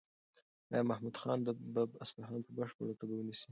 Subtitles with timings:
[0.71, 1.39] ایا محمود خان
[1.73, 3.47] به اصفهان په بشپړه توګه ونیسي؟